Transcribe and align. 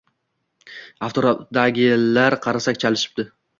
Atrofdagilar 1.09 2.39
qarsak 2.49 2.83
chalishibdi 2.87 3.31